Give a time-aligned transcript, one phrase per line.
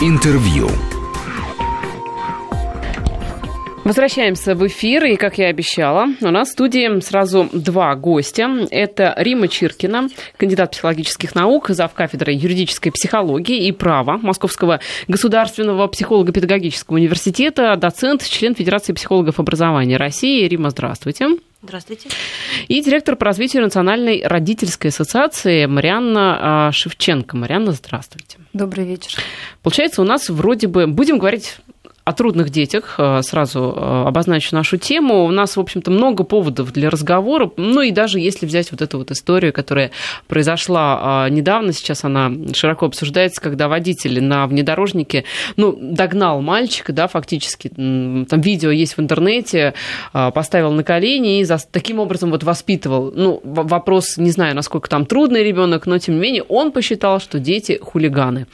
[0.00, 0.97] Интервью.
[3.88, 8.66] Возвращаемся в эфир, и, как я обещала, у нас в студии сразу два гостя.
[8.70, 11.94] Это Рима Чиркина, кандидат психологических наук, зав.
[11.94, 20.46] кафедрой юридической психологии и права Московского государственного психолого-педагогического университета, доцент, член Федерации психологов образования России.
[20.46, 21.38] Рима, здравствуйте.
[21.62, 22.10] Здравствуйте.
[22.68, 27.38] И директор по развитию Национальной родительской ассоциации Марианна а, Шевченко.
[27.38, 28.36] Марианна, здравствуйте.
[28.52, 29.18] Добрый вечер.
[29.62, 31.56] Получается, у нас вроде бы, будем говорить
[32.08, 35.26] о трудных детях, э, сразу э, обозначу нашу тему.
[35.26, 37.50] У нас, в общем-то, много поводов для разговора.
[37.58, 39.90] Ну и даже если взять вот эту вот историю, которая
[40.26, 45.24] произошла а, недавно, сейчас она широко обсуждается, когда водитель на внедорожнике,
[45.56, 49.74] ну, догнал мальчика, да, фактически, там видео есть в интернете,
[50.14, 53.12] а, поставил на колени и за, таким образом вот воспитывал.
[53.14, 57.38] Ну, вопрос, не знаю, насколько там трудный ребенок, но тем не менее он посчитал, что
[57.38, 58.46] дети хулиганы.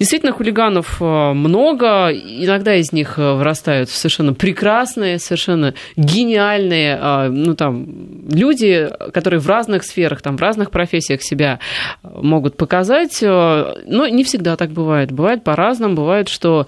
[0.00, 7.28] Действительно, хулиганов э, много, иногда из из них э, вырастают совершенно прекрасные, совершенно гениальные, а,
[7.28, 7.86] ну, там,
[8.30, 11.60] люди, которые в разных сферах, там, в разных профессиях себя
[12.02, 13.22] э, могут показать.
[13.22, 15.12] Э, но не всегда так бывает.
[15.12, 15.94] Бывает по-разному.
[15.94, 16.66] Бывает, что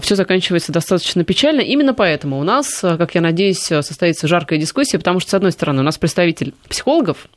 [0.00, 1.60] все заканчивается достаточно печально.
[1.60, 5.80] Именно поэтому у нас, как я надеюсь, состоится жаркая дискуссия, потому что, с одной стороны,
[5.80, 7.28] у нас представитель психологов,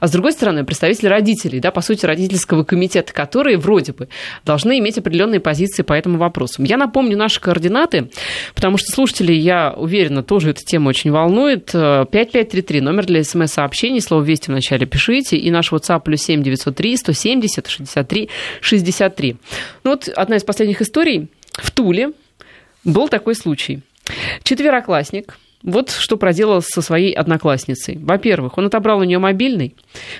[0.00, 4.08] а с другой стороны, представители родителей, да, по сути, родительского комитета, которые вроде бы
[4.44, 6.62] должны иметь определенные позиции по этому вопросу.
[6.62, 7.65] Я напомню наши координаты,
[8.54, 11.66] потому что слушатели, я уверена, тоже эта тема очень волнует.
[11.66, 17.66] 5533, номер для смс-сообщений, слово «Вести» вначале пишите, и наш WhatsApp плюс 7 903 170
[17.66, 18.28] 63
[18.60, 19.36] 63.
[19.84, 21.28] Ну вот одна из последних историй.
[21.52, 22.12] В Туле
[22.84, 23.80] был такой случай.
[24.42, 27.98] Четвероклассник– вот что проделал со своей одноклассницей.
[27.98, 29.74] Во-первых, он отобрал у нее мобильный,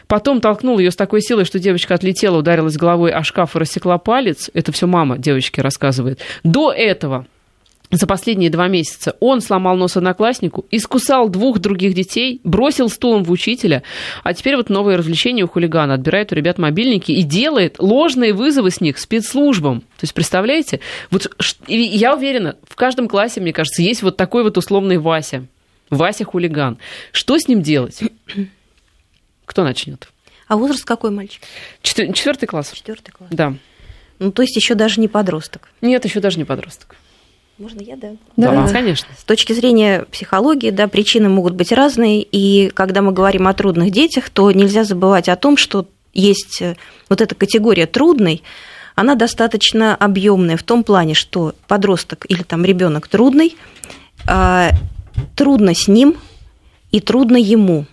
[0.09, 3.99] потом толкнул ее с такой силой, что девочка отлетела, ударилась головой о шкаф и рассекла
[3.99, 4.51] палец.
[4.55, 6.21] Это все мама девочки рассказывает.
[6.43, 7.27] До этого
[7.91, 13.31] за последние два месяца он сломал нос однокласснику, искусал двух других детей, бросил стулом в
[13.31, 13.83] учителя,
[14.25, 18.71] а теперь вот новое развлечение у хулигана, отбирает у ребят мобильники и делает ложные вызовы
[18.71, 19.81] с них спецслужбам.
[19.81, 20.81] То есть, представляете?
[21.11, 21.31] Вот
[21.69, 25.47] я уверена, в каждом классе, мне кажется, есть вот такой вот условный Вася.
[25.89, 26.79] Вася хулиган.
[27.13, 28.01] Что с ним делать?
[29.45, 30.09] Кто начнет?
[30.49, 31.43] А возраст какой мальчик?
[31.83, 32.73] Четвертый класс.
[32.73, 33.31] Четвертый класс.
[33.33, 33.55] Да.
[34.19, 35.69] Ну, то есть еще даже не подросток.
[35.81, 36.97] Нет, еще даже не подросток.
[37.59, 38.11] Можно я, да?
[38.37, 39.09] Да, да, конечно.
[39.17, 43.91] С точки зрения психологии, да, причины могут быть разные, и когда мы говорим о трудных
[43.91, 46.77] детях, то нельзя забывать о том, что есть э,
[47.09, 48.43] вот эта категория трудный,
[48.95, 53.57] она достаточно объемная в том плане, что подросток или там ребенок трудный,
[54.27, 54.71] а,
[55.37, 56.17] трудно с ним
[56.91, 57.85] и трудно ему.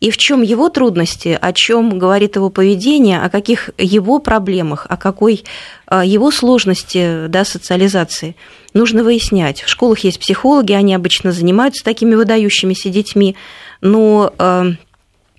[0.00, 4.96] И в чем его трудности, о чем говорит его поведение, о каких его проблемах, о
[4.96, 5.44] какой
[5.86, 8.36] а, его сложности да, социализации
[8.74, 9.62] нужно выяснять.
[9.62, 13.34] В школах есть психологи, они обычно занимаются такими выдающимися детьми,
[13.80, 14.66] но а,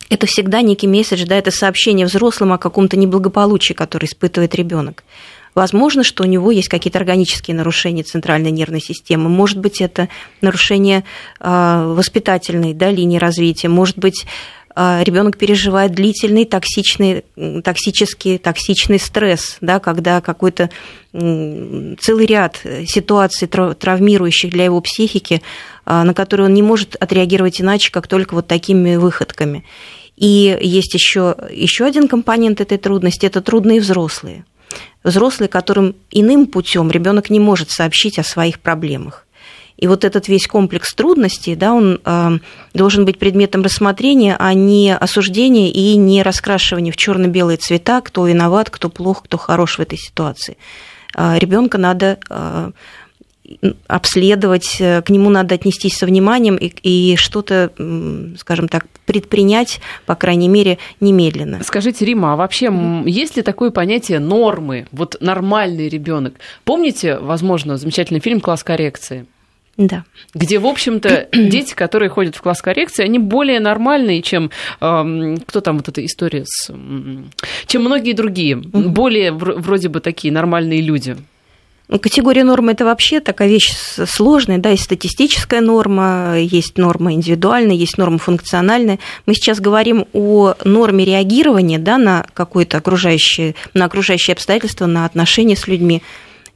[0.10, 5.04] это всегда некий месседж, да, это сообщение взрослым о каком-то неблагополучии, которое испытывает ребенок.
[5.56, 9.30] Возможно, что у него есть какие-то органические нарушения центральной нервной системы.
[9.30, 10.10] Может быть, это
[10.42, 11.04] нарушение
[11.40, 13.68] а, воспитательной да, линии развития.
[13.68, 14.26] Может быть,
[14.76, 17.26] а, ребенок переживает длительный токсичный,
[17.64, 20.70] токсический, токсичный стресс, да, когда какой-то
[21.12, 25.42] целый ряд ситуаций травмирующих для его психики,
[25.86, 29.66] а, на которые он не может отреагировать иначе, как только вот такими выходками.
[30.16, 34.46] И есть еще, еще один компонент этой трудности– это трудные взрослые
[35.04, 39.26] взрослый, которым иным путем ребенок не может сообщить о своих проблемах.
[39.78, 42.30] И вот этот весь комплекс трудностей, да, он э,
[42.74, 48.70] должен быть предметом рассмотрения, а не осуждения и не раскрашивания в черно-белые цвета, кто виноват,
[48.70, 50.58] кто плох, кто хорош в этой ситуации.
[51.16, 52.72] Э, ребенка надо э,
[53.88, 57.72] обследовать, э, к нему надо отнестись со вниманием и, и что-то,
[58.38, 61.64] скажем так, предпринять, по крайней мере, немедленно.
[61.64, 63.10] Скажите, Рима, а вообще mm-hmm.
[63.10, 64.88] есть ли такое понятие нормы?
[64.92, 66.36] Вот нормальный ребенок.
[66.64, 69.26] Помните, возможно, замечательный фильм «Класс коррекции»?
[69.80, 70.04] Да.
[70.34, 74.52] Где, в общем-то, дети, которые ходят в класс коррекции, они более нормальные, чем
[74.82, 76.70] э, кто там вот эта история с,
[77.66, 81.16] чем многие другие, более вроде бы такие нормальные люди.
[81.98, 83.74] Категория нормы– это вообще такая вещь
[84.06, 89.00] сложная, да, есть статистическая норма, есть норма индивидуальная, есть норма функциональная.
[89.26, 95.56] Мы сейчас говорим о норме реагирования, да, на какое-то окружающее, на окружающие обстоятельства, на отношения
[95.56, 96.04] с людьми.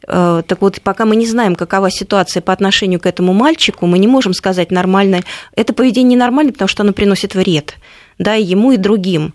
[0.08, 3.98] Э, так вот, пока мы не знаем, какова ситуация по отношению к этому мальчику, мы
[3.98, 5.22] не можем сказать нормально.
[5.56, 7.74] Это поведение ненормально, потому что оно приносит вред,
[8.20, 9.34] да, ему, и другим.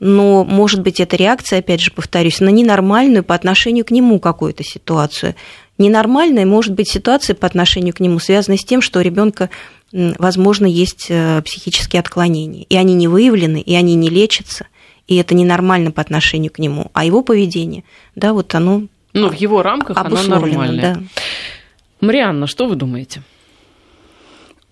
[0.00, 4.64] Но, может быть, эта реакция, опять же, повторюсь, на ненормальную по отношению к нему какую-то
[4.64, 5.34] ситуацию.
[5.76, 9.50] Ненормальная может быть ситуация по отношению к нему, связанная с тем, что у ребенка,
[9.92, 14.66] возможно, есть э, психические отклонения, и они не выявлены, и они не лечатся,
[15.06, 16.90] и это ненормально по отношению к нему.
[16.94, 20.94] А его поведение, да, вот оно ну, в его рамках оно нормальное.
[20.94, 21.02] Да.
[22.00, 23.22] Марианна, что вы думаете?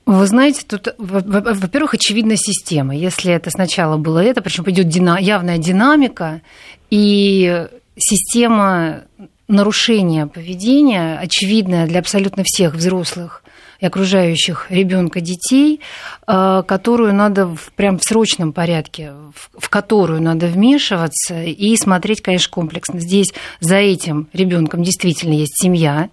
[0.08, 2.96] Вы знаете, тут, во-первых, очевидна система.
[2.96, 4.87] Если это сначала было это, причем идет
[5.20, 6.40] явная динамика,
[6.88, 9.02] и система
[9.49, 13.43] нарушения поведения, очевидная для абсолютно всех взрослых
[13.81, 15.81] и окружающих ребенка детей,
[16.26, 22.22] э, которую надо в, прям в срочном порядке, в, в которую надо вмешиваться и смотреть,
[22.22, 22.99] конечно, комплексно.
[22.99, 26.08] Здесь за этим ребенком действительно есть семья,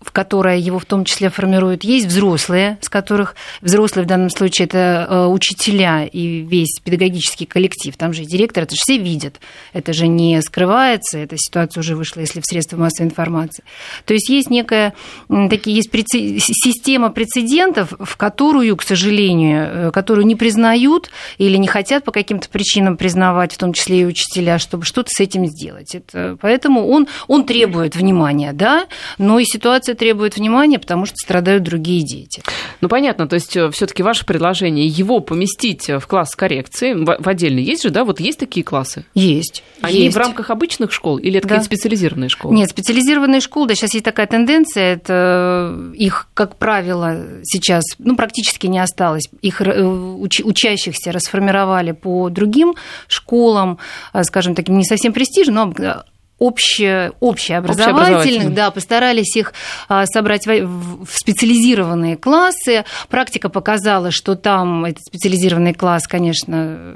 [0.00, 4.66] в которое его в том числе формируют, есть взрослые, с которых взрослые в данном случае
[4.66, 9.40] это э, учителя и весь педагогический коллектив, там же и директор, это же все видят,
[9.74, 13.62] это же не скрывается, эта ситуация уже вышла, если в средства массовой информации.
[14.06, 14.94] То есть есть некая,
[15.28, 16.42] такие, есть прецед...
[16.42, 22.48] система прецедентов, в которую, к сожалению, э, которую не признают или не хотят по каким-то
[22.48, 25.94] причинам признавать, в том числе и учителя, чтобы что-то с этим сделать.
[25.94, 26.38] Это...
[26.40, 28.86] Поэтому он, он требует внимания, да,
[29.18, 32.42] но и ситуация ситуация требует внимания, потому что страдают другие дети.
[32.80, 37.28] Ну, понятно, то есть э, все таки ваше предложение его поместить в класс коррекции, в
[37.28, 39.04] отдельный есть же, да, вот есть такие классы?
[39.14, 39.62] Есть.
[39.82, 40.16] Они есть.
[40.16, 41.56] в рамках обычных школ или это да.
[41.56, 42.54] какие-то специализированные школы?
[42.54, 48.16] Нет, специализированные школы, да, сейчас есть такая тенденция, это э, их, как правило, сейчас, ну,
[48.16, 52.74] практически не осталось, их э, уч- учащихся расформировали по другим
[53.06, 53.76] школам,
[54.22, 56.04] скажем таким, не совсем престижным, но
[56.40, 59.52] обще, общеобразовательных, да, постарались их
[59.88, 62.84] а, собрать в специализированные классы.
[63.08, 66.94] Практика показала, что там этот специализированный класс, конечно,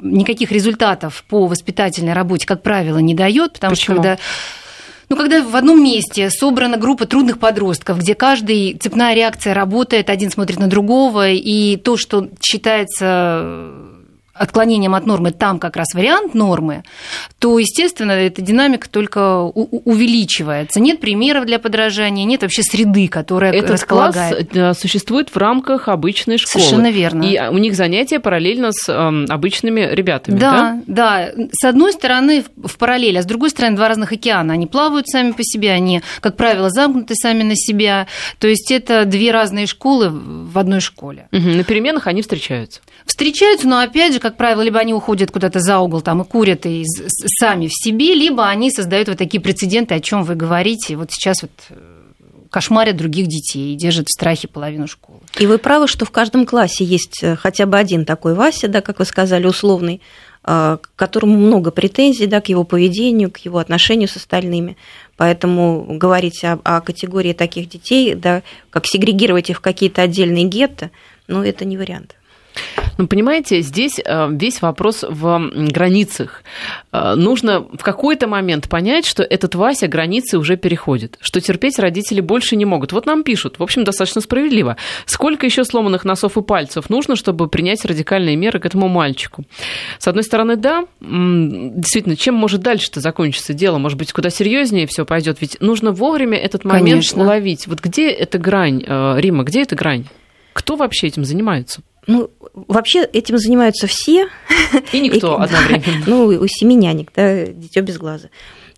[0.00, 3.96] никаких результатов по воспитательной работе, как правило, не дает, потому Почему?
[3.96, 4.18] что когда
[5.10, 10.30] ну, когда в одном месте собрана группа трудных подростков, где каждый цепная реакция работает, один
[10.30, 13.89] смотрит на другого, и то, что считается
[14.40, 16.82] отклонением от нормы там как раз вариант нормы,
[17.38, 20.80] то, естественно, эта динамика только увеличивается.
[20.80, 24.50] Нет примеров для подражания, нет вообще среды, которая Этот располагает.
[24.50, 26.64] класс э, существует в рамках обычной школы.
[26.64, 27.22] Совершенно верно.
[27.22, 30.80] И у них занятия параллельно с э, обычными ребятами, да?
[30.86, 31.46] Да, да.
[31.52, 34.54] С одной стороны в параллель, а с другой стороны два разных океана.
[34.54, 38.06] Они плавают сами по себе, они, как правило, замкнуты сами на себя.
[38.38, 41.28] То есть это две разные школы в одной школе.
[41.30, 41.42] Угу.
[41.42, 42.80] На переменах они встречаются.
[43.04, 46.66] Встречаются, но опять же, как правило, либо они уходят куда-то за угол там и курят
[46.66, 46.84] и
[47.38, 50.96] сами в себе, либо они создают вот такие прецеденты, о чем вы говорите.
[50.96, 51.74] Вот сейчас вот э,
[52.50, 55.20] кошмарят других детей и держат в страхе половину школы.
[55.38, 58.80] И вы правы, что в каждом классе есть э, хотя бы один такой Вася, да,
[58.80, 60.00] как вы сказали, условный,
[60.44, 64.76] э, к которому много претензий да, к его поведению, к его отношению с остальными.
[65.16, 70.90] Поэтому говорить о, о категории таких детей, да, как сегрегировать их в какие-то отдельные гетто,
[71.28, 72.16] ну, это не вариант.
[72.98, 76.42] Ну, понимаете, здесь э, весь вопрос в границах.
[76.92, 82.20] Э, нужно в какой-то момент понять, что этот Вася границы уже переходит, что терпеть родители
[82.20, 82.92] больше не могут.
[82.92, 84.76] Вот нам пишут, в общем, достаточно справедливо.
[85.06, 89.44] Сколько еще сломанных носов и пальцев нужно, чтобы принять радикальные меры к этому мальчику?
[89.98, 93.78] С одной стороны, да, действительно, чем может дальше-то закончиться дело?
[93.78, 95.38] Может быть, куда серьезнее все пойдет?
[95.40, 97.22] Ведь нужно вовремя этот момент Конечно.
[97.22, 97.66] уловить.
[97.66, 100.04] Вот где эта грань, э, Рима, где эта грань?
[100.52, 101.82] Кто вообще этим занимается?
[102.06, 104.28] Ну, вообще этим занимаются все.
[104.92, 106.04] И никто и, одновременно.
[106.06, 108.28] Ну, у семи нянек, да, дитё без глаза.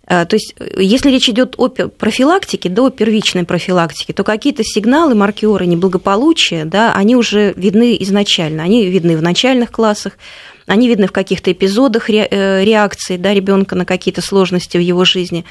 [0.05, 5.15] А, то есть, если речь идет о профилактике, да, о первичной профилактике, то какие-то сигналы,
[5.15, 8.63] маркеры неблагополучия, да, они уже видны изначально.
[8.63, 10.17] Они видны в начальных классах,
[10.65, 15.45] они видны в каких-то эпизодах э, реакции да, ребенка на какие-то сложности в его жизни.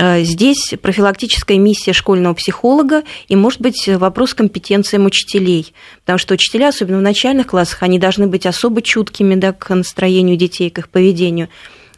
[0.00, 6.68] Э, здесь профилактическая миссия школьного психолога и, может быть, вопрос компетенциям учителей, потому что учителя,
[6.68, 10.88] особенно в начальных классах, они должны быть особо чуткими да, к настроению детей, к их
[10.88, 11.50] поведению.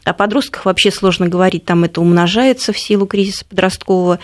[0.03, 4.19] О подростках вообще сложно говорить, там это умножается в силу кризиса подросткового.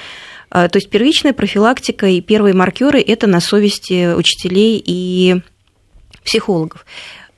[0.52, 5.42] Э, то есть первичная профилактика и первые маркеры это на совести учителей и
[6.26, 6.86] психологов.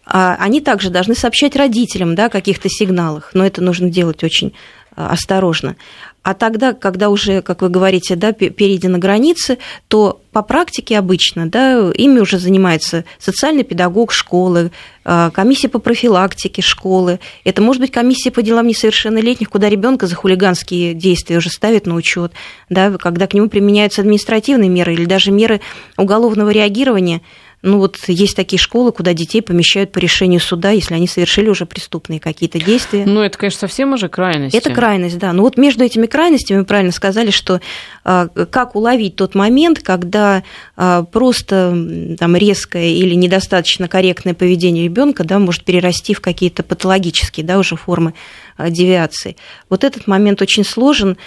[0.05, 4.55] А они также должны сообщать родителям да, о каких-то сигналах, но это нужно делать очень
[4.95, 5.75] э, осторожно.
[6.23, 11.91] А тогда, когда уже, как вы говорите, да, перейдены границы, то по практике обычно да,
[11.95, 14.71] ими уже занимается социальный педагог школы,
[15.03, 17.19] а, комиссия по профилактике школы.
[17.43, 21.95] Это может быть комиссия по делам несовершеннолетних, куда ребенка за хулиганские действия уже ставят на
[21.95, 22.33] учет,
[22.69, 25.59] да, когда к нему применяются административные меры или даже меры
[25.97, 27.21] уголовного реагирования
[27.63, 31.67] Ну вот есть такие школы, куда детей помещают по решению суда, если они совершили уже
[31.67, 33.05] преступные какие-то действия.
[33.05, 34.55] Ну это, конечно, совсем уже крайность.
[34.55, 35.31] Это крайность, да.
[35.31, 37.61] Ну вот между этими крайностями, вы правильно сказали, что
[38.03, 40.43] а, как уловить тот момент, когда
[40.75, 47.45] а, просто там резкое или недостаточно корректное поведение ребенка да, может перерасти в какие-то патологические
[47.45, 48.15] да, уже формы
[48.57, 49.35] а, девиации.
[49.69, 51.17] Вот этот момент очень сложен,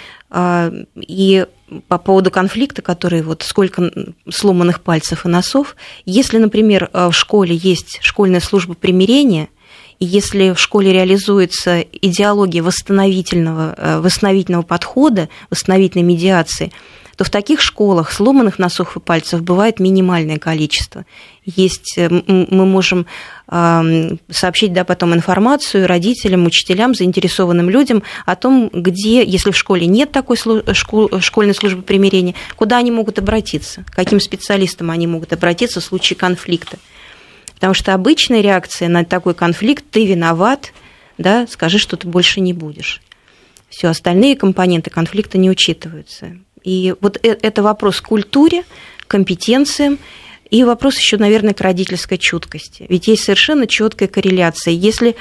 [0.95, 1.45] и
[1.87, 3.91] по поводу конфликта, который вот сколько
[4.29, 9.49] сломанных пальцев и носов, если, например, в школе есть школьная служба примирения,
[9.99, 16.71] и если в школе реализуется идеология восстановительного, э, восстановительного подхода, восстановительной медиации,
[17.15, 21.05] то в таких школах сломанных носов и пальцев бывает минимальное количество.
[21.45, 23.05] Есть, э, мы можем
[23.47, 30.11] сообщить да, потом информацию родителям, учителям, заинтересованным людям о том, где, если в школе нет
[30.11, 35.83] такой школьной службы примирения, куда они могут обратиться, к каким специалистам они могут обратиться в
[35.83, 36.79] случае конфликта.
[37.53, 40.73] Потому что обычная реакция на такой конфликт– ты виноват,
[41.19, 43.01] да, скажи, что ты больше не будешь.
[43.69, 46.37] Все остальные компоненты конфликта не учитываются.
[46.65, 48.63] И вот э, это вопрос к культуре,
[49.07, 49.99] компетенциям
[50.49, 52.85] и вопрос еще, наверное, к родительской чуткости.
[52.89, 54.73] Ведь есть совершенно четкая корреляция.
[54.73, 55.15] Если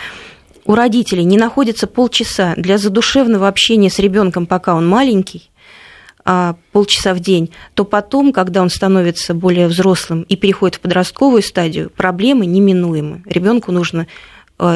[0.64, 5.50] у родителей не находится полчаса для задушевного общения с ребенком, пока он маленький,
[6.24, 11.42] а, полчаса в день, то потом, когда он становится более взрослым и переходит в подростковую
[11.42, 13.22] стадию, проблемы неминуемы.
[13.26, 14.06] Ребенку нужно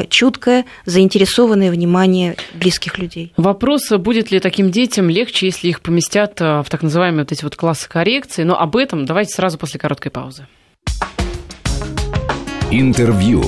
[0.09, 3.33] чуткое, заинтересованное внимание близких людей.
[3.37, 7.43] Вопрос, будет ли таким детям легче, если их поместят а, в так называемые вот эти
[7.43, 10.47] вот классы коррекции, но об этом давайте сразу после короткой паузы.
[12.71, 13.43] Интервью.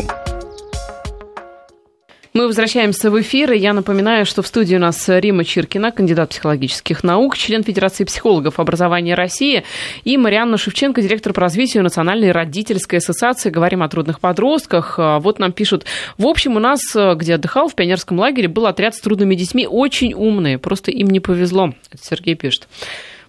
[2.34, 6.30] Мы возвращаемся в эфир, и я напоминаю, что в студии у нас Рима Чиркина, кандидат
[6.30, 9.66] психологических наук, член Федерации психологов образования России,
[10.06, 13.50] и Марианна Шевченко, директор по развитию Национальной родительской ассоциации.
[13.50, 14.96] Говорим о трудных подростках.
[14.98, 15.84] А, вот нам пишут,
[16.18, 16.80] в общем, у нас,
[17.16, 21.20] где отдыхал, в пионерском лагере, был отряд с трудными детьми, очень умные, просто им не
[21.20, 21.74] повезло.
[21.92, 22.70] Это Сергей пишет.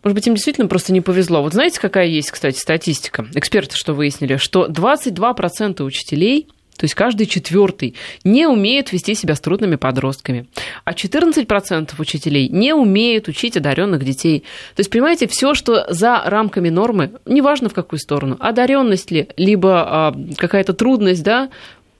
[0.05, 1.43] Может быть, им действительно просто не повезло.
[1.43, 3.27] Вот знаете, какая есть, кстати, статистика?
[3.35, 4.37] Эксперты что выяснили?
[4.37, 10.47] Что 22% учителей то есть каждый четвертый не умеет вести себя с трудными подростками.
[10.85, 14.41] А 14% учителей не умеют учить одаренных детей.
[14.75, 19.83] То есть, понимаете, все, что за рамками нормы, неважно в какую сторону, одаренность ли, либо
[19.83, 21.51] а, какая-то трудность, да,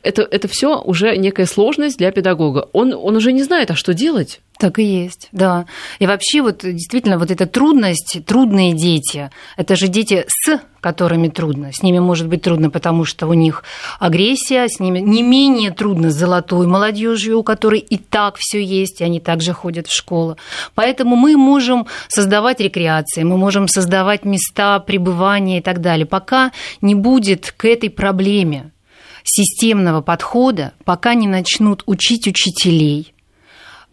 [0.03, 2.69] это, это все уже некая сложность для педагога.
[2.73, 4.41] Он, он уже не знает, а что делать.
[4.59, 5.67] Так и есть, да.
[5.99, 11.73] И вообще вот действительно вот эта трудность, трудные дети, это же дети с которыми трудно.
[11.73, 13.63] С ними может быть трудно, потому что у них
[14.01, 19.01] агрессия, с ними не менее трудно с золотой молодежью, у которой и так все есть,
[19.01, 20.37] и они также ходят в школу.
[20.75, 26.05] Поэтому мы можем создавать рекреации, мы можем создавать места пребывания и так далее.
[26.05, 28.72] Пока не будет к этой проблеме
[29.25, 33.15] системного подхода, пока не начнут учить учителей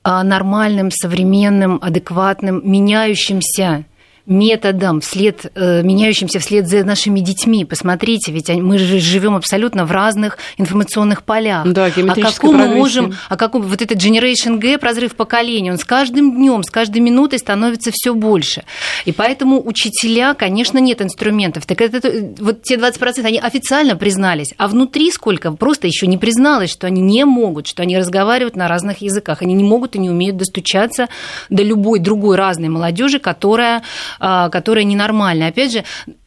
[0.04, 3.86] а, нормальным, современным, адекватным, меняющимся
[4.30, 7.66] методом, вслед, э, меняющимся вслед за нашими детьми.
[7.66, 11.68] Посмотрите, ведь мы же живем абсолютно в разных информационных полях.
[11.68, 15.84] Да, а каком мы можем, а каком вот этот Generation Gap, разрыв поколений, он с
[15.84, 18.64] каждым днем, с каждой минутой становится все больше.
[19.06, 21.66] И поэтому учителя, конечно, нет инструментов.
[21.66, 26.70] Так это вот те 20% они официально признались, а внутри сколько просто еще не призналось,
[26.70, 30.10] что они не могут, что они разговаривают на разных языках, они не могут и не
[30.10, 31.08] умеют достучаться
[31.50, 33.82] до любой другой разной молодежи, которая
[34.20, 35.50] которая ненормальная.
[35.50, 35.84] Опять же,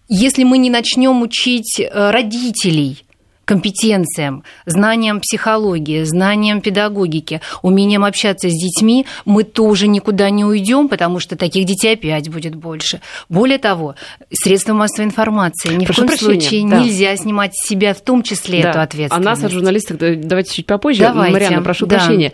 [0.08, 3.04] если мы не начнем учить э, родителей
[3.44, 11.18] компетенциям, знаниям психологии, знаниям педагогики, умением общаться с детьми, мы тоже никуда не уйдем, потому
[11.18, 13.00] что таких детей опять будет больше.
[13.28, 13.94] Более того,
[14.32, 16.80] средства массовой информации ни Прошу в коем прощения, случае да.
[16.80, 18.70] нельзя снимать с себя в том числе да.
[18.70, 19.26] эту ответственность.
[19.26, 21.02] А нас, от журналистов, давайте чуть попозже.
[21.02, 21.32] Давайте.
[21.32, 21.96] Марианна, прошу да.
[21.96, 22.32] прощения.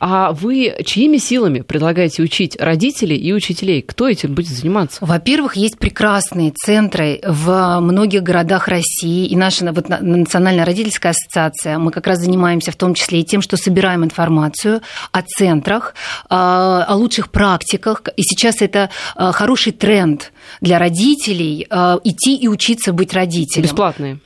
[0.00, 3.82] А вы чьими силами предлагаете учить родителей и учителей?
[3.82, 5.04] Кто этим будет заниматься?
[5.04, 11.76] Во-первых, есть прекрасные центры в многих городах России, и наша вот, национальная Национальная родительская ассоциация,
[11.76, 14.80] мы как раз занимаемся в том числе и тем, что собираем информацию
[15.12, 15.94] о центрах,
[16.30, 18.00] а, о лучших практиках.
[18.16, 23.64] И сейчас это а, хороший тренд для родителей а, идти и учиться быть родителем.
[23.64, 24.20] Бесплатные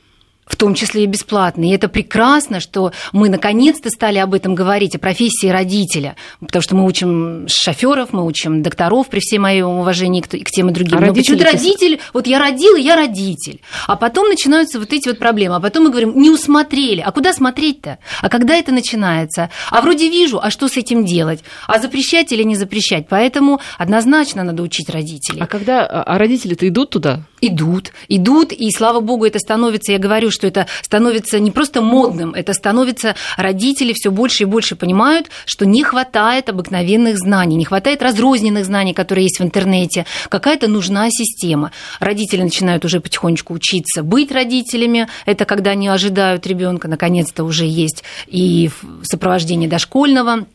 [0.52, 1.64] в том числе и бесплатно.
[1.64, 6.14] И это прекрасно, что мы наконец-то стали об этом говорить, о профессии родителя.
[6.40, 10.68] Потому что мы учим шоферов, мы учим докторов, при всем моем уважении к, к тем
[10.68, 10.98] и другим.
[10.98, 13.62] А Но почему-то родитель, вот я родила, я родитель.
[13.86, 15.56] А потом начинаются вот эти вот проблемы.
[15.56, 17.00] А потом мы говорим, не усмотрели.
[17.00, 17.98] А куда смотреть-то?
[18.20, 19.48] А когда это начинается?
[19.70, 21.42] А вроде вижу, а что с этим делать?
[21.66, 23.06] А запрещать или не запрещать?
[23.08, 25.40] Поэтому однозначно надо учить родителей.
[25.40, 27.22] А когда а родители-то идут туда?
[27.44, 32.34] Идут, идут, и слава богу, это становится, я говорю, что это становится не просто модным,
[32.34, 38.00] это становится, родители все больше и больше понимают, что не хватает обыкновенных знаний, не хватает
[38.00, 41.72] разрозненных знаний, которые есть в интернете, какая-то нужна система.
[41.98, 48.04] Родители начинают уже потихонечку учиться быть родителями, это когда они ожидают ребенка, наконец-то уже есть
[48.28, 48.70] и
[49.02, 50.46] сопровождение дошкольного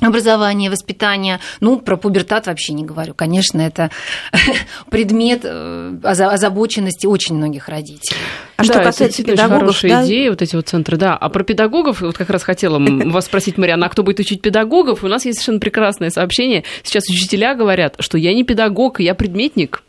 [0.00, 1.40] образование, воспитание.
[1.60, 3.14] Ну, про пубертат вообще не говорю.
[3.14, 3.90] Конечно, это
[4.90, 8.18] предмет э, озабоченности очень многих родителей.
[8.56, 10.06] А да, что касается это педагогов, хорошая да?
[10.06, 11.16] идея, вот эти вот центры, да.
[11.16, 12.78] А про педагогов, вот как раз хотела
[13.10, 15.02] вас спросить, Марьяна, а кто будет учить педагогов?
[15.02, 16.64] У нас есть совершенно прекрасное сообщение.
[16.82, 19.82] Сейчас учителя говорят, что я не педагог, я предметник.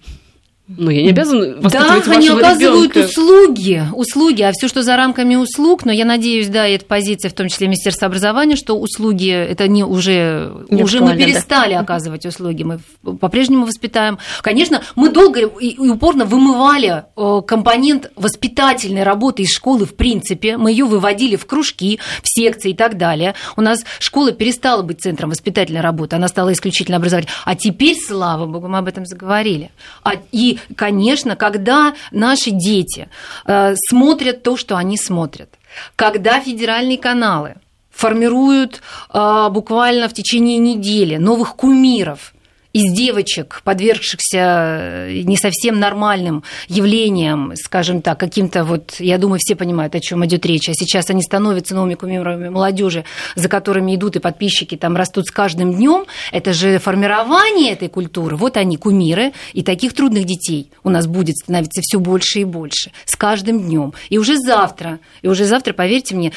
[0.67, 3.09] Ну, я не обязан Да, они оказывают ребенка.
[3.09, 7.29] услуги, услуги, а все, что за рамками услуг, но я надеюсь, да, и это позиция,
[7.29, 11.79] в том числе Министерства образования, что услуги, это не уже, не уже мы перестали да.
[11.79, 12.79] оказывать услуги, мы
[13.17, 14.19] по-прежнему воспитаем.
[14.41, 20.71] Конечно, мы долго и упорно вымывали э, компонент воспитательной работы из школы в принципе, мы
[20.71, 23.35] ее выводили в кружки, в секции и так далее.
[23.55, 27.33] У нас школа перестала быть центром воспитательной работы, она стала исключительно образовательной.
[27.45, 29.71] А теперь, слава богу, мы об этом заговорили.
[30.03, 33.09] А, и конечно, когда наши дети
[33.45, 35.49] э, смотрят то, что они смотрят,
[35.95, 37.55] когда федеральные каналы
[37.91, 38.81] формируют
[39.13, 42.33] э, буквально в течение недели новых кумиров–
[42.77, 49.55] из девочек, подвергшихся э, не совсем нормальным явлениям, скажем так, каким-то вот, я думаю, все
[49.55, 53.03] понимают, о чем идет речь, а сейчас они становятся новыми кумирами молодежи,
[53.33, 58.35] за которыми идут и подписчики там растут с каждым днем, это же формирование этой культуры,
[58.35, 62.91] вот они, кумиры, и таких трудных детей у нас будет становиться все больше и больше
[63.05, 63.95] с каждым днем.
[64.09, 66.31] И уже завтра, и уже завтра, поверьте мне,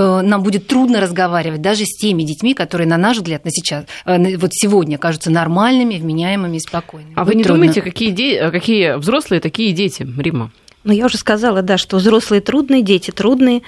[0.00, 4.36] нам будет трудно разговаривать даже с теми детьми, которые, на наш взгляд, на сейчас, э,
[4.36, 7.14] вот сегодня кажутся нормальными, вменяемыми и спокойными.
[7.16, 7.62] А вы не трудно.
[7.62, 8.50] думаете, какие, де...
[8.50, 10.50] какие взрослые такие дети, Рима?
[10.84, 13.62] Ну, я уже сказала, да, что взрослые трудные, дети трудные.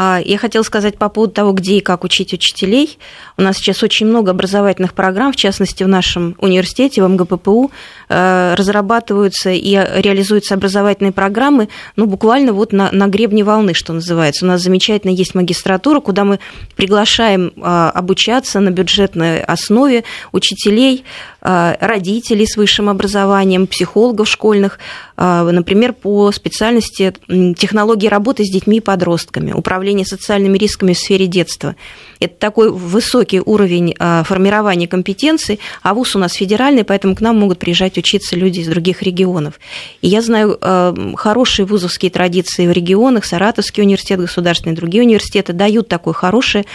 [0.00, 3.00] А, я хотела сказать по поводу того, где и как учить учителей.
[3.36, 7.72] У нас сейчас очень много образовательных программ, в частности, в нашем университете, в МГППУ,
[8.08, 14.44] э, разрабатываются и реализуются образовательные программы, ну, буквально вот на, на гребне волны, что называется.
[14.44, 16.38] У нас замечательно есть магистратура, куда мы
[16.76, 21.04] приглашаем а, обучаться на бюджетной основе учителей,
[21.40, 24.78] а, родителей с высшим образованием, психологов школьных,
[25.16, 27.12] например, по специальности
[27.56, 31.74] технологии работы с детьми и подростками, управление управления социальными рисками в сфере детства.
[32.20, 37.38] Это такой высокий уровень а, формирования компетенций, а ВУЗ у нас федеральный, поэтому к нам
[37.38, 39.54] могут приезжать учиться люди из других регионов.
[40.02, 45.88] И я знаю а, хорошие вузовские традиции в регионах, Саратовский университет, государственные другие университеты дают
[45.88, 46.66] такое хорошее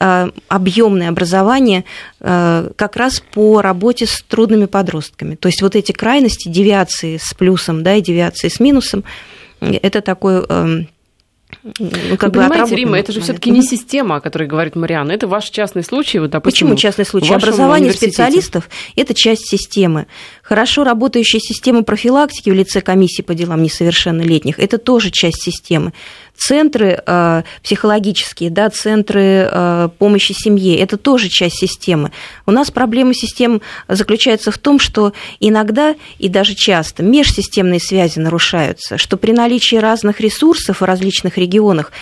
[0.00, 1.84] а, объемное образование
[2.18, 5.36] как раз по работе с трудными подростками.
[5.36, 9.04] То есть вот эти крайности, девиации с плюсом да, и девиации с минусом,
[9.60, 10.42] это такой
[11.78, 15.12] ну, как Вы бы понимаете, Рима, это же все-таки не система, о которой говорит Марианна,
[15.12, 16.18] это ваш частный случай.
[16.18, 17.34] Вот, допустим, Почему частный случай?
[17.34, 20.06] Образование специалистов– это часть системы.
[20.42, 25.92] Хорошо работающая система профилактики в лице комиссии по делам несовершеннолетних– это тоже часть системы
[26.36, 32.12] центры э, психологические, да, центры э, помощи семье, это тоже часть системы.
[32.46, 38.98] У нас проблема систем заключается в том, что иногда и даже часто межсистемные связи нарушаются,
[38.98, 41.92] что при наличии разных ресурсов в различных регионах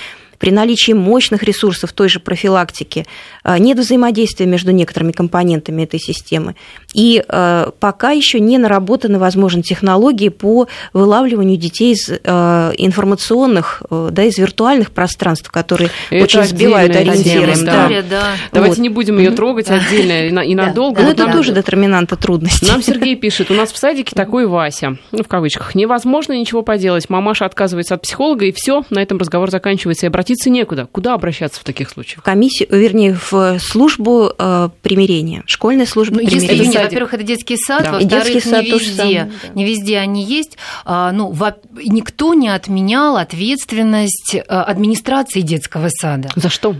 [0.44, 3.06] при наличии мощных ресурсов той же профилактики
[3.44, 6.54] э, нет взаимодействия между некоторыми компонентами этой системы.
[6.92, 14.24] И э, пока еще не наработаны, возможно, технологии по вылавливанию детей из э, информационных, да,
[14.24, 17.54] из виртуальных пространств, которые Это очень сбивают ориентиры.
[17.64, 17.88] Да.
[18.10, 18.24] Да.
[18.52, 18.82] Давайте вот.
[18.82, 21.00] не будем ее трогать отдельно и надолго.
[21.00, 22.66] Но это тоже детерминанта трудностей.
[22.66, 27.08] Нам Сергей пишет, у нас в садике такой Вася, ну, в кавычках, невозможно ничего поделать.
[27.08, 30.04] Мамаша отказывается от психолога, и все, на этом разговор заканчивается.
[30.04, 30.86] И обратиться некуда.
[30.90, 32.20] Куда обращаться в таких случаях?
[32.20, 36.64] В комиссию, вернее, в службу э, примирения, школьная служба ну, примирения.
[36.64, 37.92] Если, во-первых, это детский сад, да.
[37.92, 39.48] во-вторых, не везде, да.
[39.54, 40.56] не везде они есть.
[40.84, 46.30] А, ну, во, никто не отменял ответственность э, администрации детского сада.
[46.36, 46.76] За что?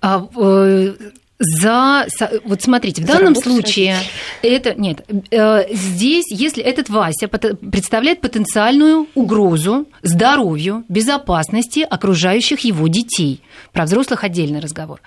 [0.00, 0.94] А, э,
[1.40, 2.06] за...
[2.44, 3.96] Вот смотрите, в за данном случае
[4.42, 4.74] это...
[4.74, 13.40] Нет, э, здесь, если этот Вася представляет потенциальную угрозу здоровью, безопасности окружающих его детей.
[13.72, 15.00] Про взрослых отдельный разговор.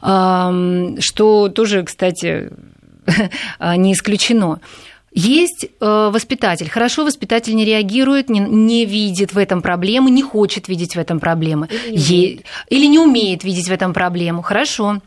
[0.00, 2.50] Что тоже, кстати,
[3.76, 4.60] не исключено.
[5.12, 6.68] Есть э, воспитатель.
[6.68, 11.18] Хорошо, воспитатель не реагирует, не, не видит в этом проблемы, не хочет видеть в этом
[11.18, 11.68] проблемы.
[11.88, 12.38] Или не, е...
[12.68, 14.42] Или не умеет видеть в этом проблему.
[14.42, 15.00] Хорошо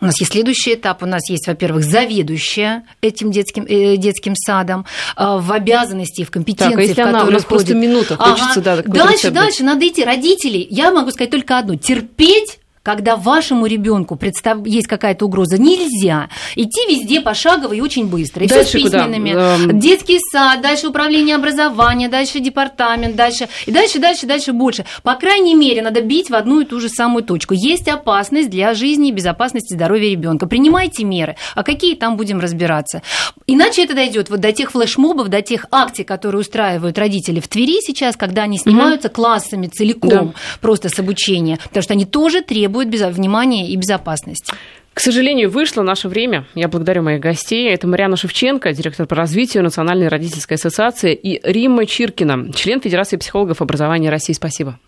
[0.00, 1.02] У нас есть следующий этап.
[1.02, 6.70] У нас есть, во-первых, заведующая этим детским, э, детским садом э, в обязанности, в компетенции,
[6.70, 8.82] так, а если в она, у нас просто минута хочется, ага.
[8.82, 10.04] да, Дальше, дальше надо идти.
[10.04, 11.76] Родители, я могу сказать только одно.
[11.76, 12.57] Терпеть
[12.88, 14.66] когда вашему ребенку представ...
[14.66, 18.46] есть какая-то угроза, нельзя идти везде пошагово и очень быстро.
[18.46, 19.32] И дальше все с письменными.
[19.32, 19.56] Куда?
[19.56, 19.78] Эм.
[19.78, 24.86] Детский сад, дальше управление образования, дальше департамент, дальше и дальше, дальше, дальше больше.
[25.02, 27.52] По крайней мере, надо бить в одну и ту же самую точку.
[27.52, 30.46] Есть опасность для жизни и безопасности здоровья ребенка.
[30.46, 31.36] Принимайте меры.
[31.54, 33.02] А какие там будем разбираться?
[33.46, 37.80] Иначе это дойдет вот до тех флешмобов, до тех акций, которые устраивают родители в Твери
[37.82, 39.16] сейчас, когда они снимаются угу.
[39.16, 40.32] классами целиком да.
[40.62, 44.52] просто с обучения, потому что они тоже требуют требует внимания и безопасности.
[44.94, 46.46] К сожалению, вышло наше время.
[46.56, 47.70] Я благодарю моих гостей.
[47.70, 53.62] Это Марьяна Шевченко, директор по развитию Национальной родительской ассоциации, и Римма Чиркина, член Федерации психологов
[53.62, 54.32] образования России.
[54.32, 54.78] Спасибо.